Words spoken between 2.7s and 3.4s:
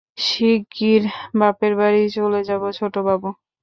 ছোটবাবু।